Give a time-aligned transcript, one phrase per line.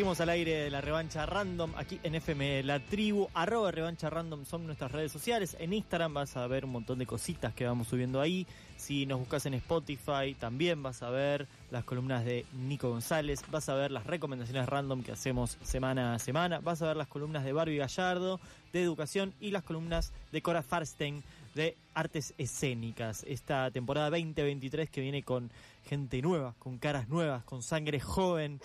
[0.00, 3.28] Seguimos al aire de la revancha random aquí en FM La Tribu.
[3.70, 5.58] Revancha random son nuestras redes sociales.
[5.60, 8.46] En Instagram vas a ver un montón de cositas que vamos subiendo ahí.
[8.78, 13.42] Si nos buscas en Spotify también vas a ver las columnas de Nico González.
[13.50, 16.60] Vas a ver las recomendaciones random que hacemos semana a semana.
[16.60, 18.40] Vas a ver las columnas de Barbie Gallardo
[18.72, 21.22] de educación y las columnas de Cora Farstein
[21.54, 23.22] de artes escénicas.
[23.28, 25.50] Esta temporada 2023 que viene con
[25.84, 28.62] gente nueva, con caras nuevas, con sangre joven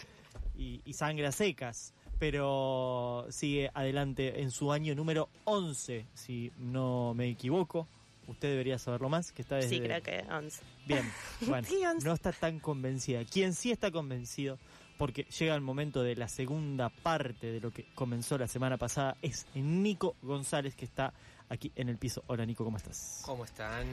[0.58, 7.14] y, y sangre a secas, pero sigue adelante en su año número 11, si no
[7.16, 7.88] me equivoco.
[8.28, 9.70] Usted debería saberlo más, que está desde...
[9.70, 10.62] Sí, creo que 11.
[10.88, 11.04] Bien,
[11.48, 12.08] bueno, Sí, 11.
[12.08, 13.24] no está tan convencida.
[13.24, 14.58] Quien sí está convencido,
[14.98, 19.16] porque llega el momento de la segunda parte de lo que comenzó la semana pasada,
[19.22, 21.14] es Nico González, que está
[21.50, 22.24] aquí en el piso.
[22.26, 23.22] Hola Nico, ¿cómo estás?
[23.24, 23.86] ¿Cómo están?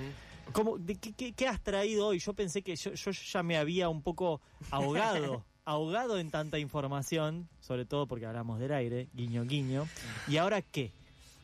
[0.52, 2.18] ¿Cómo, de, qué, qué- qué has traído hoy?
[2.18, 7.48] Yo pensé que yo, yo ya me había un poco ahogado, ahogado en tanta información,
[7.60, 9.88] sobre todo porque hablamos del aire, guiño, guiño.
[10.28, 10.90] ¿Y ahora qué?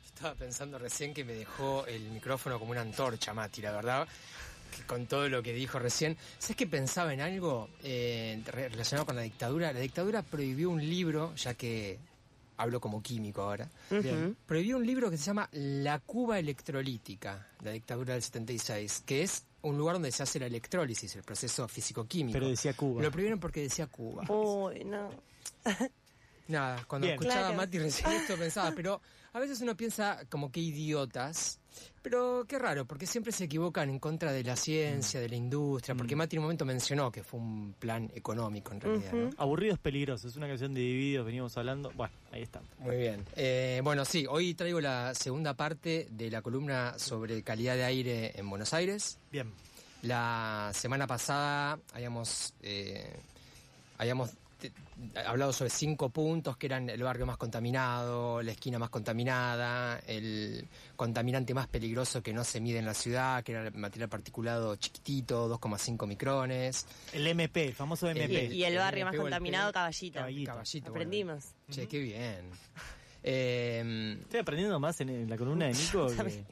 [0.06, 4.08] Estaba pensando recién que me dejó el micrófono como una antorcha, Mati, la verdad.
[4.76, 6.16] Que con todo lo que dijo recién.
[6.38, 9.72] ¿Sabes que pensaba en algo eh, re- relacionado con la dictadura?
[9.72, 11.98] La dictadura prohibió un libro, ya que
[12.58, 13.68] hablo como químico ahora.
[14.46, 19.44] Prohibió un libro que se llama La Cuba Electrolítica, la dictadura del 76, que es
[19.62, 22.34] un lugar donde se hace la electrólisis, el proceso físico-químico.
[22.38, 23.02] Pero decía Cuba.
[23.02, 24.24] Lo prohibieron porque decía Cuba.
[24.28, 25.10] Uy, no.
[26.48, 27.14] Nada, cuando Bien.
[27.20, 27.56] escuchaba a Claro.
[27.58, 29.00] Mati recién esto pensaba, pero
[29.34, 31.60] a veces uno piensa como que idiotas,
[32.02, 35.94] pero qué raro, porque siempre se equivocan en contra de la ciencia, de la industria,
[35.94, 39.12] porque Mati en un momento mencionó que fue un plan económico en realidad.
[39.12, 39.30] ¿no?
[39.36, 41.92] Aburrido es peligroso, es una canción de Divididos, venimos hablando.
[41.94, 42.62] Bueno, ahí está.
[42.78, 43.24] Muy bien.
[43.36, 48.32] Eh, bueno, sí, hoy traigo la segunda parte de la columna sobre calidad de aire
[48.38, 49.18] en Buenos Aires.
[49.30, 49.52] Bien.
[50.00, 53.12] La semana pasada habíamos, eh,
[53.98, 54.72] habíamos te-
[55.26, 60.68] hablado sobre cinco puntos que eran el barrio más contaminado, la esquina más contaminada, el
[60.96, 64.76] contaminante más peligroso que no se mide en la ciudad, que era el material particulado
[64.76, 66.86] chiquitito, 2,5 micrones.
[67.12, 68.46] El MP, el famoso MP.
[68.46, 69.72] Y, y el barrio más contaminado.
[69.72, 70.18] Caballito.
[70.18, 70.50] Caballito.
[70.52, 70.90] Caballito.
[70.90, 71.44] Aprendimos.
[71.66, 71.82] bueno.
[71.82, 72.50] Che, qué bien.
[73.30, 76.06] Eh, Estoy aprendiendo más en, en la columna de Nico.
[76.06, 76.44] que-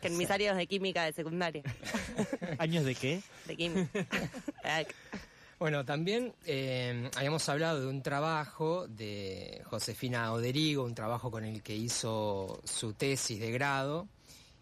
[0.00, 1.62] Que en mis áreas de química de secundaria.
[2.58, 3.20] ¿Años de qué?
[3.46, 4.06] De química.
[5.62, 11.62] Bueno, también eh, habíamos hablado de un trabajo de Josefina Oderigo, un trabajo con el
[11.62, 14.08] que hizo su tesis de grado,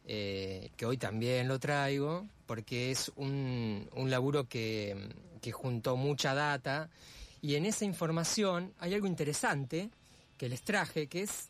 [0.04, 4.94] eh, que hoy también lo traigo, porque es un, un laburo que,
[5.40, 6.90] que juntó mucha data
[7.40, 9.88] y en esa información hay algo interesante
[10.36, 11.48] que les traje, que es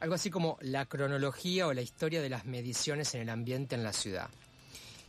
[0.00, 3.84] algo así como la cronología o la historia de las mediciones en el ambiente en
[3.84, 4.28] la ciudad.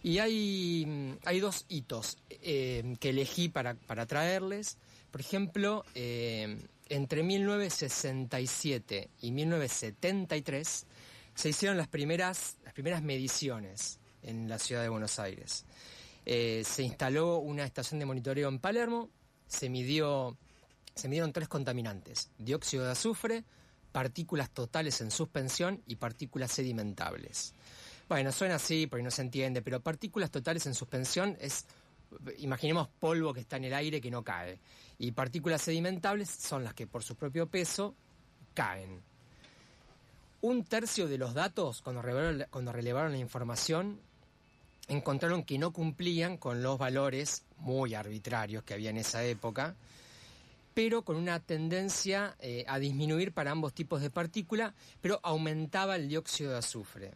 [0.03, 4.77] Y hay, mm, hay dos hitos eh, que elegí para, para traerles.
[5.09, 6.57] Por ejemplo, eh,
[6.89, 10.85] entre 1967 y 1973
[11.35, 15.65] se hicieron las primeras, las primeras mediciones en la ciudad de Buenos Aires.
[16.25, 19.09] Eh, se instaló una estación de monitoreo en Palermo,
[19.47, 20.37] se midió,
[20.95, 23.43] se midieron tres contaminantes, dióxido de azufre,
[23.91, 27.53] partículas totales en suspensión y partículas sedimentables.
[28.09, 31.65] Bueno, suena así porque no se entiende, pero partículas totales en suspensión es,
[32.37, 34.59] imaginemos polvo que está en el aire que no cae.
[34.99, 37.95] Y partículas sedimentables son las que por su propio peso
[38.53, 39.01] caen.
[40.41, 43.99] Un tercio de los datos, cuando relevaron, la- información,
[44.89, 49.75] encontraron que no cumplían con los valores muy arbitrarios que había en esa época,
[50.73, 56.09] pero con una tendencia eh, a disminuir para ambos tipos de partícula, pero aumentaba el
[56.09, 57.11] dióxido de azufre.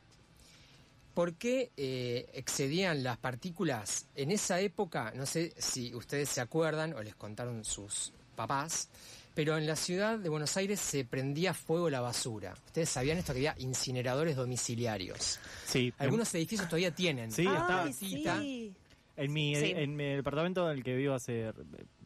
[1.18, 5.12] ¿Por qué eh, excedían las partículas en esa época?
[5.16, 8.88] No sé si ustedes se acuerdan o les contaron sus papás,
[9.34, 12.54] pero en la ciudad de Buenos Aires se prendía fuego la basura.
[12.68, 15.40] Ustedes sabían esto que había incineradores domiciliarios.
[15.66, 15.92] Sí.
[15.98, 17.32] Algunos edificios todavía tienen.
[17.32, 17.86] Sí, está.
[17.86, 18.40] Ay, Cita.
[18.40, 18.76] sí.
[19.16, 19.74] En mi, Sí.
[19.76, 21.52] en mi departamento en el que vivo hace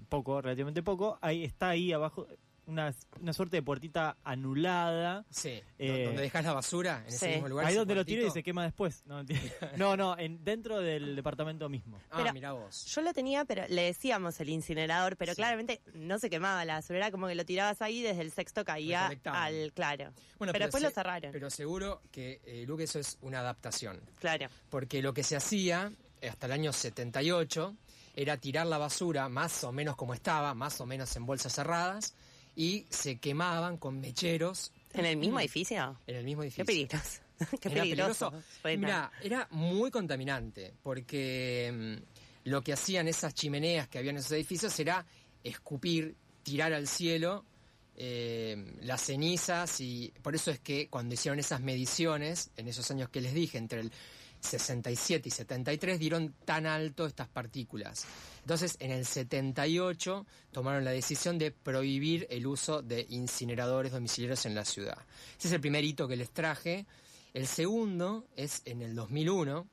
[0.07, 2.27] poco, relativamente poco, ahí está ahí abajo
[2.71, 5.25] una, una suerte de puertita anulada.
[5.29, 7.65] Sí, Eh, donde dejas la basura, en ese mismo lugar.
[7.65, 9.03] Ahí donde lo tiro y se quema después.
[9.06, 9.23] No,
[9.77, 12.00] no, no, en, dentro del departamento mismo.
[12.09, 12.85] Ah, Pero- mira vos.
[12.85, 15.38] Yo lo tenía, pero le decíamos el incinerador, pero Sí.
[15.38, 18.31] claramente no se quemaba la basura, era como que lo tirabas ahí y desde el
[18.31, 20.12] sexto caía al claro.
[20.38, 21.31] Bueno, pero después se- lo cerraron.
[21.31, 24.00] Pero seguro que, eh, Luke, eso es una adaptación.
[24.19, 24.47] Claro.
[24.69, 25.91] Porque lo que se hacía
[26.21, 27.75] eh, hasta el año 78
[28.15, 32.13] era tirar la basura más o menos como estaba, más o menos en bolsas cerradas,
[32.56, 35.98] y se quemaban con mecheros ¿En el mismo edificio?
[36.07, 36.65] en el mismo Qué edificio.
[36.65, 37.21] peligroso.
[37.62, 38.31] Qué Era peligroso.
[38.31, 38.31] peligroso.
[38.63, 38.77] Reta.
[38.80, 41.98] Mira, era muy contaminante, porque
[42.44, 45.06] mm, lo que hacían esas chimeneas que había en esos edificios era
[45.44, 47.45] escupir, tirar al cielo
[47.95, 53.09] eh, las cenizas y por eso es que cuando hicieron esas mediciones, en esos años
[53.09, 53.92] que les dije, entre el
[54.41, 58.05] 67 y 73, dieron tan alto estas partículas.
[58.41, 64.55] Entonces, en el 78 tomaron la decisión de prohibir el uso de incineradores domiciliarios en
[64.55, 64.97] la ciudad.
[65.38, 66.85] Ese es el primer hito que les traje.
[67.33, 69.67] El segundo es en el 2001,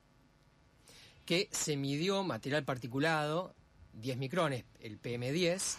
[1.25, 3.55] que se midió material particulado,
[3.95, 5.79] 10 micrones, el PM10,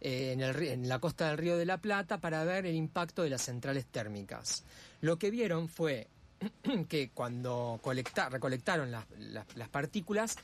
[0.00, 3.30] eh, en, en la costa del Río de la Plata para ver el impacto de
[3.30, 4.64] las centrales térmicas.
[5.00, 6.08] Lo que vieron fue
[6.88, 10.36] que cuando colecta- recolectaron las, las- las partículas,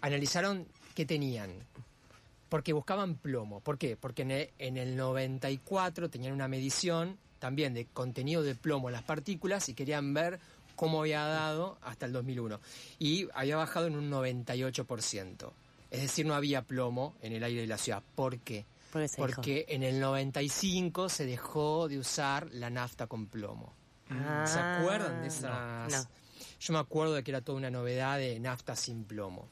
[0.00, 1.50] analizaron qué tenían.
[2.48, 3.60] Porque buscaban plomo.
[3.60, 3.96] ¿Por qué?
[3.96, 8.92] Porque en el, en el 94 tenían una medición también de contenido de plomo en
[8.94, 10.38] las partículas y querían ver
[10.76, 12.60] cómo había dado hasta el 2001.
[12.98, 15.50] Y había bajado en un 98%.
[15.90, 18.02] Es decir, no había plomo en el aire de la ciudad.
[18.14, 18.64] ¿Por qué?
[19.16, 19.36] Porque.
[19.36, 23.72] Porque en el 95 se dejó de usar la nafta con plomo.
[24.10, 25.92] Ah, ¿Se acuerdan de esas?
[25.92, 26.10] No.
[26.60, 29.48] Yo me acuerdo de que era toda una novedad de nafta sin plomo.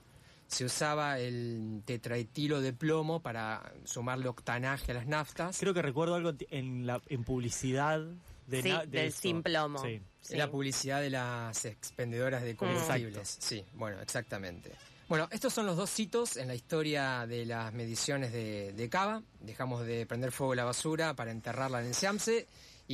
[0.47, 5.59] Se usaba el tetraetilo de plomo para sumarle octanaje a las naftas.
[5.59, 8.01] Creo que recuerdo algo en la en publicidad
[8.47, 9.83] de, Sí, na- de del sin plomo.
[9.83, 10.01] Sí.
[10.21, 10.37] Sí.
[10.37, 13.37] La publicidad de las expendedoras de combustibles.
[13.41, 14.71] Sí, bueno, exactamente.
[15.09, 19.23] Bueno, estos son los dos hitos en la historia de las mediciones de, de Cava.
[19.41, 22.47] Dejamos de prender fuego la basura para enterrarla en el Seamse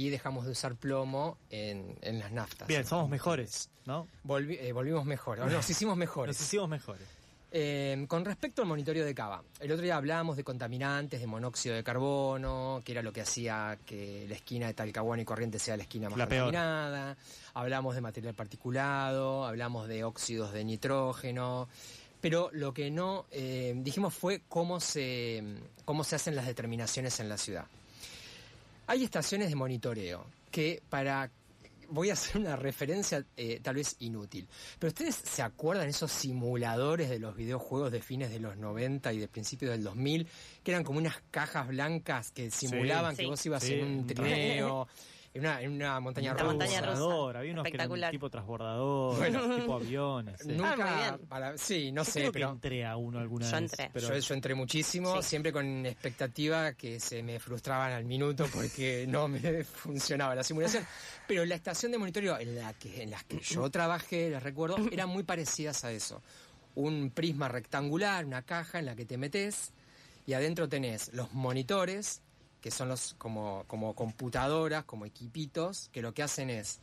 [0.07, 2.69] y dejamos de usar plomo en, en las naftas.
[2.69, 4.07] Bien, en somos mejores, ¿no?
[4.25, 6.37] Volvi- eh, volvimos mejores, nos hicimos mejores.
[6.37, 7.07] Nos hicimos mejores.
[7.51, 11.75] Eh, con respecto al monitoreo de cava, el otro día hablábamos de contaminantes, de monóxido
[11.75, 15.75] de carbono, que era lo que hacía que la esquina de Talcahuano y Corrientes sea
[15.79, 16.45] la esquina más La peor.
[16.49, 17.17] contaminada.
[17.55, 21.69] Hablamos de material particulado, hablamos de óxidos de nitrógeno.
[22.21, 25.43] Pero lo que no eh, dijimos fue cómo se,
[25.85, 27.65] cómo se hacen las determinaciones en la ciudad.
[28.89, 31.31] Hay estaciones de monitoreo que para...
[31.91, 34.47] Voy a hacer una referencia eh, tal vez inútil.
[34.79, 39.19] Pero ustedes se acuerdan esos simuladores de los videojuegos de fines de los 90 y
[39.19, 40.29] de principios del 2000,
[40.63, 43.29] que eran como unas cajas blancas que simulaban que Sí.
[43.31, 43.73] vos ibas Sí.
[43.73, 44.87] en un trineo,
[45.35, 46.45] en una, en una montaña rusa.
[46.45, 47.39] montaña rusa.
[47.39, 48.11] Había unos que eran Espectacular.
[48.11, 49.27] tipo transbordador,
[49.61, 50.41] tipo aviones.
[50.41, 50.49] sí.
[50.49, 51.29] Nunca, Ah, bien.
[51.29, 53.63] para- sí, no Yo sé, creo pero que entré a uno alguna Yo vez.
[53.73, 53.91] entré.
[53.93, 55.29] Pero yo, yo entré muchísimo, Sí.
[55.29, 60.85] siempre con expectativa que se me frustraban al minuto porque no me funcionaba la simulación.
[61.27, 64.77] Pero la estación de monitoreo en la que, en las que yo trabajé, les recuerdo,
[64.91, 66.23] eran muy parecidas a eso.
[66.75, 69.73] Un prisma rectangular, una caja en la que te metes
[70.27, 72.23] y adentro tenés los monitores,
[72.61, 76.81] que son los como, como computadoras, como equipitos, que lo que hacen es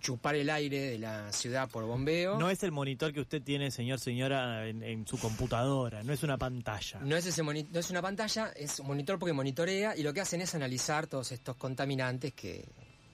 [0.00, 2.38] chupar el aire de la ciudad por bombeo.
[2.38, 6.02] no es el monitor que usted tiene, señor, señora, en, en su computadora.
[6.04, 7.00] No es una pantalla.
[7.00, 10.20] No es, ese no es una pantalla, es un monitor porque monitorea y lo que
[10.20, 12.64] hacen es analizar todos estos contaminantes que,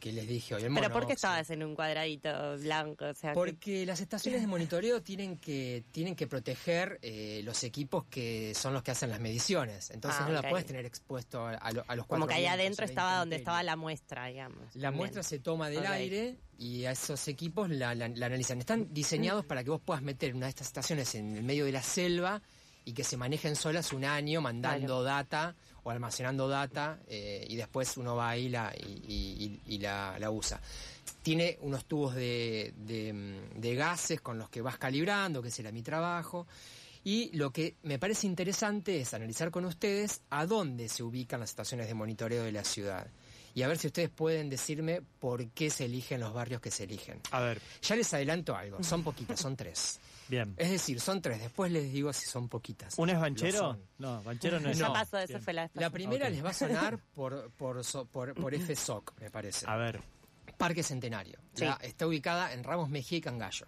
[0.04, 0.62] que les dije hoy.
[0.64, 3.06] el Pero ¿por qué estabas en un cuadradito blanco?
[3.06, 7.64] O sea, que- Porque las estaciones de monitoreo tienen que, tienen que proteger eh, los
[7.64, 9.88] equipos que son los que hacen las mediciones.
[9.90, 10.42] Entonces Ah, no ok.
[10.44, 12.84] la puedes tener expuesto a, a lo- a los como cuatro que ahí vientos, adentro
[12.84, 14.76] estaba donde estaba la muestra, digamos.
[14.76, 14.98] La Bien.
[14.98, 18.58] muestra se toma del aire y a esos equipos la, la- la analizan.
[18.58, 21.72] Están diseñados para que vos puedas meter una de estas estaciones en el medio de
[21.72, 22.42] la selva
[22.84, 27.96] y que se manejen solas un año mandando data o almacenando data eh, y después
[27.96, 30.60] uno va ahí la, y, la, usa.
[31.22, 36.46] Tiene unos tubos de, de gases con los que vas calibrando, que será mi trabajo.
[37.04, 41.50] Y lo que me parece interesante es analizar con ustedes a dónde se ubican las
[41.50, 43.06] estaciones de monitoreo de la ciudad.
[43.54, 46.84] Y a ver si ustedes pueden decirme por qué se eligen los barrios que se
[46.84, 47.20] eligen.
[47.30, 50.00] A ver, Ya les adelanto algo, son poquitas, son tres.
[50.28, 50.54] bien.
[50.56, 52.98] Es decir, son tres, después les digo si son poquitas.
[52.98, 53.78] ¿Un es banchero?
[53.98, 54.78] No, banchero no es.
[54.78, 54.92] No.
[54.92, 58.54] pasó, eso fue la La primera les va a sonar por, por, so- por, por
[58.58, 59.66] FSOC, me parece.
[59.68, 60.00] A ver,
[60.58, 61.38] Parque Centenario.
[61.54, 61.64] Sí.
[61.64, 63.66] La- está ubicada en Ramos Mejía y Cangallo.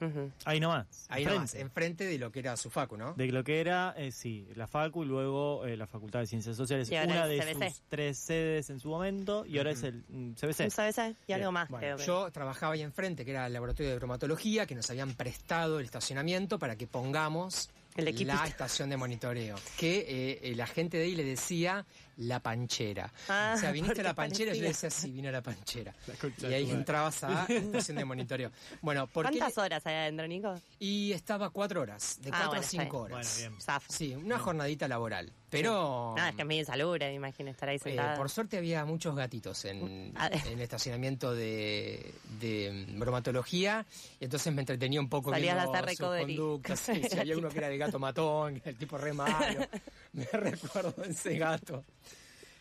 [0.00, 0.30] Ujú.
[0.44, 1.06] Ahí nomás.
[1.08, 1.34] Ahí enfrente.
[1.34, 3.14] nomás, enfrente de lo que era su facu, ¿no?
[3.14, 6.56] De lo que era, eh, sí, la FACU y luego eh, la Facultad de Ciencias
[6.56, 6.90] Sociales.
[6.90, 7.68] Y ahora Una el de CBC.
[7.70, 10.60] sus tres sedes en su momento y ahora es el mm, CBC.
[10.60, 11.16] ¿Un CBC?
[11.28, 12.04] Y algo más, Bueno, creo que.
[12.06, 15.84] yo trabajaba ahí enfrente, que era el laboratorio de bromatología, que nos habían prestado el
[15.84, 19.56] estacionamiento para que pongamos El la estación de monitoreo.
[19.78, 23.12] Que eh, el agente de ahí le decía la panchera.
[23.28, 24.88] Ah, o sea, viniste a la panchera, yo le parecía.
[24.88, 25.94] decía, sí, vine a la panchera.
[26.38, 28.50] Y de ahí entrabas a estación de monitoreo.
[28.82, 30.54] Bueno, ¿por ¿Cuántas horas hay adentro, Nico?
[30.78, 33.34] Y estaba cuatro horas, de Ah, cuatro bueno, a cinco horas.
[33.38, 33.60] Bueno, bien.
[33.62, 33.92] Zafo.
[33.92, 35.32] Sí, una jornadita laboral.
[35.50, 36.14] Pero...
[36.16, 38.16] No, es que es medio insalubre, me imagino, estar ahí Eh, sentado.
[38.16, 40.28] por suerte había muchos gatitos en, Ah.
[40.32, 43.86] en el estacionamiento de, de bromatología
[44.18, 46.80] y entonces me entretenía un poco Salías a viendo hacer sus conductas.
[46.84, 49.66] Sí, sí, había uno que era el gato matón, el tipo re malo.
[50.32, 51.84] Me recuerdo ese gato.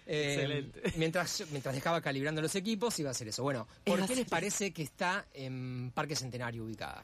[0.06, 0.82] Eh, Excelente.
[0.98, 3.44] mientras, mientras dejaba calibrando los equipos iba a hacer eso.
[3.44, 7.04] Bueno, ¿por a qué les parece que está en Parque Centenario ubicada?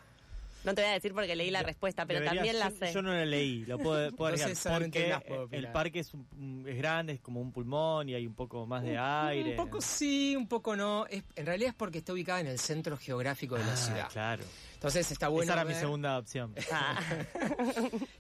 [0.64, 2.94] No te voy a decir porque leí la respuesta, pero Debería- también la yo- sé.
[2.94, 7.14] Yo no la leí, lo puedo, puedo No porque el parque es, un- es grande,
[7.14, 9.52] es como un pulmón y hay un poco más de aire.
[9.52, 11.06] Un poco sí, un poco no.
[11.08, 14.10] Es- en realidad es porque está ubicada en el centro geográfico de la Ah, ciudad.
[14.12, 14.44] Claro.
[14.74, 15.52] Entonces está bueno.
[15.52, 16.54] Esa era mi segunda opción.
[16.72, 17.00] Ah,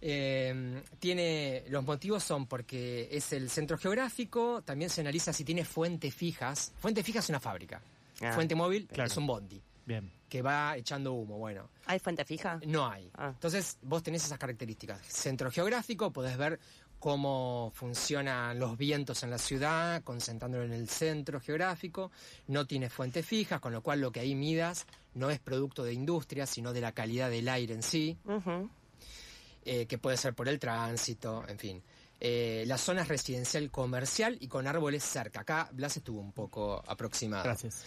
[0.01, 5.65] Eh, tiene los motivos son porque es el centro geográfico, también se analiza si tiene
[5.65, 6.73] fuentes fijas.
[6.79, 7.81] Fuente fija es una fábrica.
[8.21, 9.09] Ah, Fuente móvil claro.
[9.09, 10.11] es un bondi Bien.
[10.29, 11.37] Que va echando humo.
[11.37, 12.59] Bueno, ¿Hay fuente fija?
[12.65, 13.09] no hay.
[13.15, 13.29] Ah.
[13.33, 15.01] Entonces vos tenés esas características.
[15.07, 16.59] Centro geográfico, podés ver
[16.99, 22.11] cómo funcionan los vientos en la ciudad, concentrándolo en el centro geográfico.
[22.47, 25.93] No tiene fuentes fijas, con lo cual lo que ahí midas no es producto de
[25.93, 28.17] industria, sino de la calidad del aire en sí.
[29.65, 31.83] Eh, que puede ser por el tránsito, en fin.
[32.21, 35.41] Eh, la zona es residencial comercial y con árboles cerca.
[35.41, 37.43] Acá Blas estuvo un poco aproximado.
[37.43, 37.83] Gracias.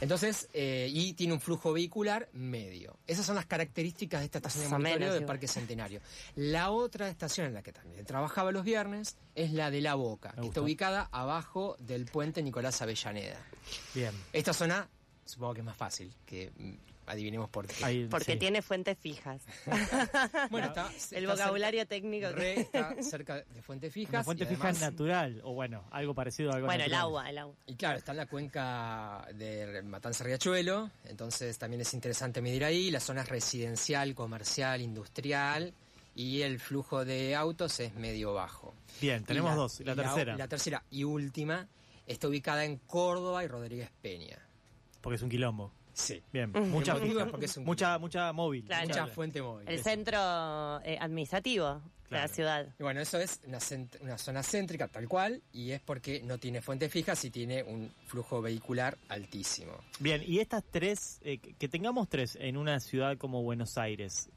[0.00, 2.98] Entonces, eh, y tiene un flujo vehicular medio.
[3.06, 5.24] Esas son las características de esta estación de monitoreo del.
[5.24, 6.00] Parque Centenario.
[6.34, 10.30] La otra estación en la que también trabajaba los viernes es la de La Boca,
[10.30, 10.48] que gusta.
[10.48, 13.40] está ubicada abajo del puente Nicolás Avellaneda.
[13.94, 14.12] Bien.
[14.32, 14.88] Esta zona,
[15.24, 16.74] supongo que es más fácil, que mm,
[17.06, 17.84] adivinemos por qué.
[17.84, 18.38] Ahí, Porque sí.
[18.38, 19.42] tiene fuentes fijas.
[20.50, 22.28] Bueno, está, El vocabulario cerca- técnico.
[22.32, 24.14] re está cerca de fuentes fijas.
[24.14, 27.28] Una fuente y fija además- natural, o bueno, algo parecido a algo Bueno, el agua,
[27.30, 27.54] el agua.
[27.66, 32.90] Y claro, está en la cuenca de Matanza Riachuelo, entonces también es interesante medir ahí.
[32.90, 35.72] La zona es residencial, comercial, industrial
[36.14, 38.74] y el flujo de autos es medio bajo.
[39.00, 39.80] Bien, tenemos la- dos.
[39.80, 41.68] La tercera, La, tercera y última
[42.06, 44.38] está ubicada en Córdoba y Rodríguez Peña.
[45.00, 45.72] porque es un quilombo.
[45.96, 46.22] Sí.
[46.30, 46.92] Bien, mucha
[47.40, 47.64] es un
[48.34, 48.64] móvil.
[48.66, 48.86] Claro.
[48.86, 49.66] Mucha fuente móvil.
[49.66, 49.84] El Eso.
[49.84, 50.18] centro
[50.84, 52.68] eh, administrativo de la ciudad.
[52.78, 56.36] Y bueno, eso es una, cent- una zona céntrica tal cual y es porque no
[56.38, 59.72] tiene fuentes fijas y tiene un flujo vehicular altísimo.
[59.98, 64.28] Bien, y estas tres, eh, que tengamos tres en una ciudad como Buenos Aires,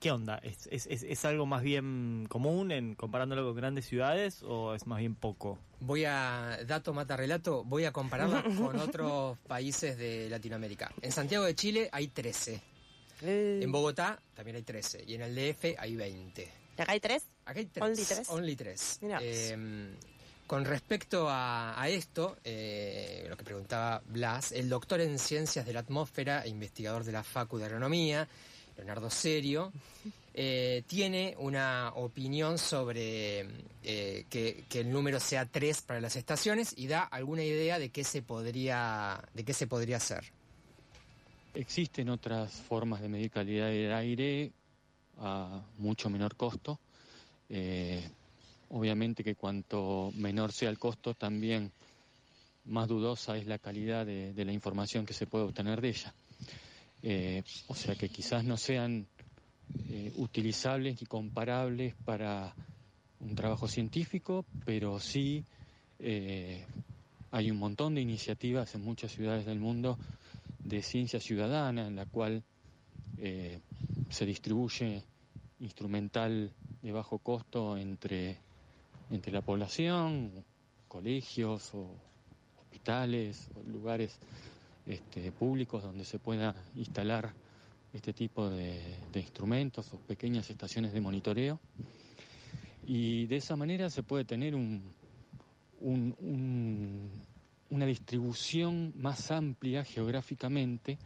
[0.00, 0.38] ¿qué onda?
[0.42, 4.86] ¿Es, es, es- es algo más bien común en comparándolo con grandes ciudades o es
[4.86, 5.58] más bien poco?
[5.80, 10.92] Voy a, dato mata relato, voy a compararla con otros países de Latinoamérica.
[11.02, 12.60] En Santiago de Chile hay 13,
[13.22, 16.52] en Bogotá también hay 13 y en el DF hay 20.
[16.78, 17.24] ¿Y acá hay tres?
[17.44, 17.82] Acá hay 3.
[17.84, 18.28] ¿Only tres?
[18.30, 18.98] Only tres.
[19.02, 19.18] Mirá.
[19.20, 19.88] Eh,
[20.46, 25.72] con respecto a, a esto, eh, lo que preguntaba Blas, el doctor en ciencias de
[25.74, 28.28] la atmósfera e investigador de la Facu de Agronomía,
[28.78, 29.72] Leonardo Serio,
[30.32, 33.40] eh, tiene una opinión sobre
[33.82, 38.04] eh, que, el número sea 3 para las estaciones y da alguna idea de qué
[38.04, 40.24] se podría, de qué se podría hacer.
[41.54, 44.52] Existen otras formas de medir calidad del aire
[45.18, 46.78] a mucho menor costo.
[47.48, 48.08] Eh,
[48.68, 51.72] obviamente que cuanto menor sea el costo, también
[52.64, 56.14] más dudosa es la calidad de la información que se puede obtener de ella.
[57.02, 59.06] Eh, o sea que quizás no sean
[59.90, 62.54] eh, utilizables y comparables para
[63.20, 65.44] un trabajo científico, pero sí
[65.98, 66.64] eh,
[67.30, 69.98] hay un montón de iniciativas en muchas ciudades del mundo
[70.64, 72.42] de ciencia ciudadana en la cual
[73.18, 73.60] eh,
[74.10, 75.02] se distribuye
[75.60, 76.52] instrumental
[76.82, 78.38] de bajo costo entre,
[79.10, 80.44] entre la población,
[80.86, 81.90] colegios o
[82.60, 84.18] hospitales o lugares
[84.88, 87.32] este, públicos donde se pueda instalar
[87.92, 91.60] este tipo de, instrumentos o pequeñas estaciones de monitoreo.
[92.86, 94.82] Y de esa manera se puede tener un,
[95.80, 97.10] un- un-
[97.70, 100.98] una distribución más amplia geográficamente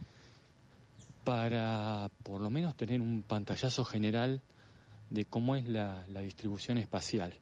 [1.23, 4.41] para por lo menos tener un pantallazo general
[5.09, 7.33] de cómo es la, la distribución espacial.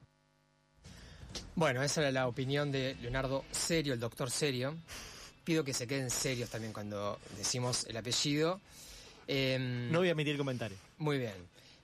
[1.55, 4.75] Bueno, esa era la opinión de Leonardo Serio, el doctor Serio.
[5.43, 8.59] Pido que se queden serios también cuando decimos el apellido.
[9.27, 10.77] Em, No voy a emitir comentario.
[10.97, 11.35] Muy bien.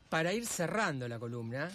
[0.09, 1.69] Para ir cerrando la columna,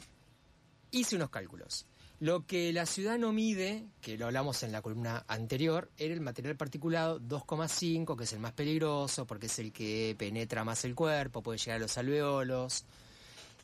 [0.90, 1.86] hice unos cálculos.
[2.20, 6.20] Lo que la ciudad no mide, que lo hablamos en la columna anterior, era el
[6.20, 10.94] material particulado 2,5, que es el más peligroso porque es el que penetra más el
[10.94, 12.84] cuerpo, puede llegar a los alveolos.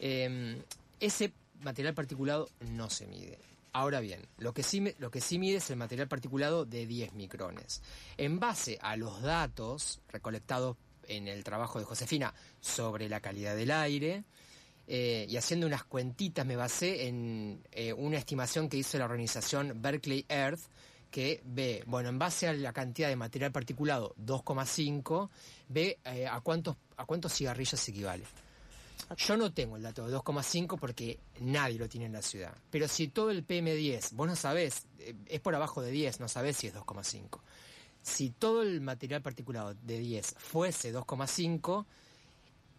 [0.01, 0.61] Eh,
[0.99, 1.33] ese
[1.63, 3.39] material particulado no se mide.
[3.79, 7.13] Ahora bien, lo que, sí, lo que sí mide es el material particulado de 10
[7.13, 7.81] micrones.
[8.17, 13.71] En base a los datos recolectados en el trabajo de Josefina sobre la calidad del
[13.71, 14.25] aire,
[14.89, 19.81] eh, y haciendo unas cuentitas me basé en eh, una estimación que hizo la organización
[19.81, 20.63] Berkeley Earth,
[21.13, 25.31] que ve, bueno, en base a la cantidad de material particulado 2,5,
[25.69, 28.25] ve eh, a, cuántos, a cuántos cigarrillos equivale.
[29.17, 32.55] Yo no tengo el dato de 2,5 porque nadie lo tiene en la ciudad.
[32.71, 36.29] Pero si todo el PM10, vos no sabés, eh, es por abajo de 10, no
[36.29, 37.41] sabés si es 2,5.
[38.03, 41.85] Si todo el material particulado de 10 fuese 2,5,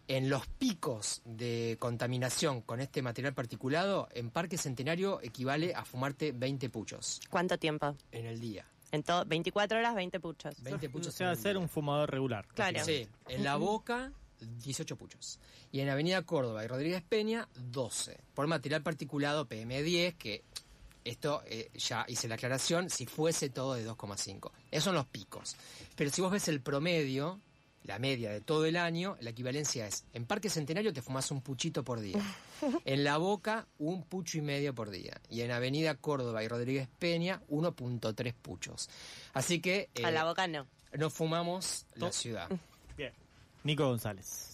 [0.08, 6.32] en los picos de contaminación con este material particulado, en Parque Centenario equivale a fumarte
[6.32, 7.94] 20 puchos ¿Cuánto tiempo?
[8.10, 8.66] en el día.
[8.92, 10.60] En todo, 24 horas, 20 puchos.
[10.64, 11.60] 20 O puchos sea, en el ser día.
[11.62, 12.44] un fumador regular.
[12.54, 12.84] Claro.
[12.84, 14.10] Sí, en la boca
[14.40, 15.38] 18 puchos.
[15.72, 18.18] Y en Avenida Córdoba y Rodríguez Peña 12.
[18.34, 20.44] Por material particulado PM10, que
[21.04, 24.50] esto eh, ya hice la aclaración, si fuese todo de 2,5.
[24.70, 25.56] Esos son los picos.
[25.96, 27.40] Pero si vos ves el promedio,
[27.84, 31.40] la media de todo el año, la equivalencia es, en Parque Centenario te fumas un
[31.40, 32.18] puchito por día.
[32.84, 35.18] En la boca, un pucho y medio por día.
[35.30, 38.90] Y en Avenida Córdoba y Rodríguez Peña, 1.3 puchos.
[39.32, 40.66] Así que A eh, la boca no.
[40.92, 42.50] no fumamos la ciudad.
[43.64, 44.49] Nico González.